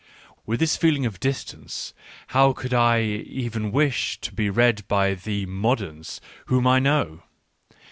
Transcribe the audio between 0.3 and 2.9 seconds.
With this feeling of distance how could